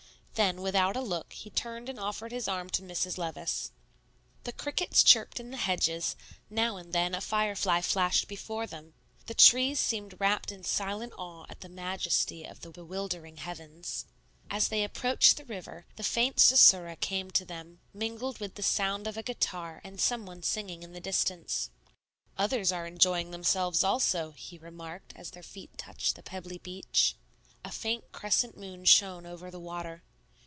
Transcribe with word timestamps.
Then 0.35 0.61
without 0.63 0.95
a 0.95 1.01
look 1.01 1.33
he 1.33 1.51
turned 1.51 1.87
and 1.87 1.99
offered 1.99 2.31
his 2.31 2.47
arm 2.47 2.67
to 2.71 2.81
Mrs. 2.81 3.15
Levice. 3.19 3.69
The 4.43 4.51
crickets 4.53 5.03
chirped 5.03 5.39
in 5.39 5.51
the 5.51 5.57
hedges; 5.57 6.15
now 6.49 6.77
and 6.77 6.93
then 6.93 7.13
a 7.13 7.21
firefly 7.21 7.81
flashed 7.81 8.27
before 8.27 8.65
them; 8.65 8.95
the 9.27 9.35
trees 9.35 9.79
seemed 9.79 10.19
wrapped 10.19 10.51
in 10.51 10.63
silent 10.63 11.13
awe 11.15 11.45
at 11.47 11.61
the 11.61 11.69
majesty 11.69 12.43
of 12.43 12.61
the 12.61 12.71
bewildering 12.71 13.37
heavens. 13.37 14.07
As 14.49 14.69
they 14.69 14.83
approached 14.83 15.37
the 15.37 15.45
river, 15.45 15.85
the 15.95 16.03
faint 16.03 16.37
susurra 16.37 16.95
came 16.95 17.29
to 17.31 17.45
them, 17.45 17.79
mingled 17.93 18.39
with 18.39 18.55
the 18.55 18.63
sound 18.63 19.05
of 19.05 19.17
a 19.17 19.21
guitar 19.23 19.79
and 19.83 20.01
some 20.01 20.25
one 20.25 20.41
singing 20.41 20.81
in 20.81 20.91
the 20.91 20.99
distance. 21.01 21.69
"Others 22.39 22.71
are 22.71 22.87
enjoying 22.87 23.29
themselves 23.29 23.83
also," 23.83 24.31
he 24.31 24.57
remarked 24.57 25.13
as 25.15 25.29
their 25.31 25.43
feet 25.43 25.77
touched 25.77 26.15
the 26.15 26.23
pebbly 26.23 26.57
beach. 26.57 27.15
A 27.63 27.71
faint 27.71 28.11
crescent 28.11 28.57
moon 28.57 28.85
shone 28.85 29.27
over 29.27 29.51
the 29.51 29.59
water. 29.59 30.01